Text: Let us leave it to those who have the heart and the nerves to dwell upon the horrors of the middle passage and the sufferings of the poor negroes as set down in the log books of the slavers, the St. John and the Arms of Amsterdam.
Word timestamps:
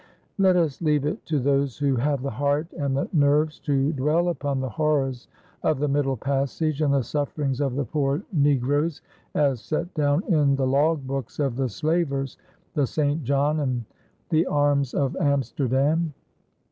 Let 0.39 0.55
us 0.55 0.81
leave 0.81 1.05
it 1.05 1.23
to 1.27 1.37
those 1.39 1.77
who 1.77 1.95
have 1.97 2.23
the 2.23 2.31
heart 2.31 2.65
and 2.73 2.97
the 2.97 3.07
nerves 3.13 3.59
to 3.59 3.93
dwell 3.93 4.29
upon 4.29 4.59
the 4.59 4.69
horrors 4.69 5.27
of 5.61 5.77
the 5.77 5.87
middle 5.87 6.17
passage 6.17 6.81
and 6.81 6.91
the 6.91 7.03
sufferings 7.03 7.61
of 7.61 7.75
the 7.75 7.85
poor 7.85 8.23
negroes 8.33 9.03
as 9.35 9.61
set 9.61 9.93
down 9.93 10.23
in 10.23 10.55
the 10.55 10.65
log 10.65 11.05
books 11.05 11.37
of 11.37 11.55
the 11.55 11.69
slavers, 11.69 12.37
the 12.73 12.87
St. 12.87 13.23
John 13.23 13.59
and 13.59 13.85
the 14.29 14.47
Arms 14.47 14.95
of 14.95 15.15
Amsterdam. 15.17 16.15